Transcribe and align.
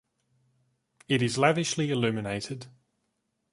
It 1.07 1.21
is 1.21 1.37
lavishly 1.37 1.91
illuminated. 1.91 2.65